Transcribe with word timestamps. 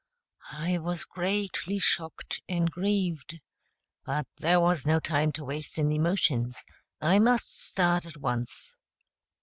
I 0.53 0.79
was 0.79 1.05
greatly 1.05 1.77
shocked 1.77 2.41
and 2.49 2.71
grieved, 2.71 3.39
but 4.03 4.25
there 4.37 4.59
was 4.59 4.83
no 4.83 4.99
time 4.99 5.31
to 5.33 5.45
waste 5.45 5.77
in 5.77 5.91
emotions; 5.91 6.63
I 6.99 7.19
must 7.19 7.55
start 7.63 8.07
at 8.07 8.17
once. 8.17 8.79